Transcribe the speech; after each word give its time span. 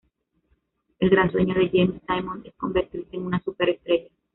El 0.97 1.11
gran 1.11 1.31
sueño 1.31 1.53
de 1.53 1.69
James 1.71 2.01
Diamond 2.07 2.47
es 2.47 2.55
convertirse 2.55 3.15
en 3.15 3.27
una 3.27 3.39
super 3.43 3.69
estrella. 3.69 4.09